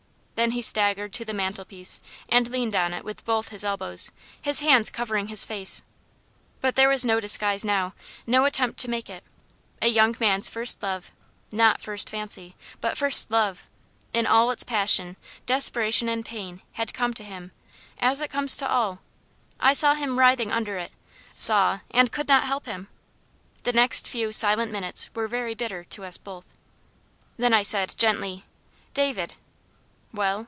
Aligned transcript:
Then 0.35 0.51
he 0.53 0.63
staggered 0.63 1.13
to 1.13 1.23
the 1.23 1.35
mantelpiece, 1.35 2.01
and 2.27 2.49
leaned 2.49 2.75
on 2.75 2.95
it 2.95 3.05
with 3.05 3.23
both 3.25 3.49
his 3.49 3.63
elbows, 3.63 4.11
his 4.41 4.61
hands 4.61 4.89
covering 4.89 5.27
his 5.27 5.45
face. 5.45 5.83
But 6.61 6.75
there 6.75 6.89
was 6.89 7.05
no 7.05 7.19
disguise 7.19 7.63
now 7.63 7.93
no 8.25 8.45
attempt 8.45 8.79
to 8.79 8.89
make 8.89 9.07
it. 9.07 9.23
A 9.83 9.87
young 9.87 10.15
man's 10.19 10.49
first 10.49 10.81
love 10.81 11.11
not 11.51 11.79
first 11.79 12.09
fancy, 12.09 12.55
but 12.79 12.97
first 12.97 13.29
love 13.29 13.67
in 14.13 14.25
all 14.25 14.49
its 14.49 14.63
passion, 14.63 15.15
desperation, 15.45 16.09
and 16.09 16.25
pain 16.25 16.63
had 16.71 16.91
come 16.91 17.13
to 17.13 17.23
him, 17.23 17.51
as 17.99 18.19
it 18.19 18.31
comes 18.31 18.57
to 18.57 18.67
all. 18.67 18.99
I 19.59 19.73
saw 19.73 19.93
him 19.93 20.17
writhing 20.17 20.51
under 20.51 20.79
it 20.79 20.91
saw, 21.35 21.81
and 21.91 22.11
could 22.11 22.27
not 22.27 22.45
help 22.45 22.65
him. 22.65 22.87
The 23.61 23.73
next 23.73 24.07
few 24.07 24.31
silent 24.31 24.71
minutes 24.71 25.11
were 25.13 25.27
very 25.27 25.53
bitter 25.53 25.83
to 25.91 26.03
us 26.03 26.17
both. 26.17 26.47
Then 27.37 27.53
I 27.53 27.61
said 27.61 27.93
gently, 27.95 28.43
"David!" 28.95 29.35
"Well?" 30.13 30.39